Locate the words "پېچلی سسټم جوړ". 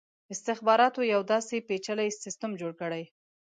1.67-2.71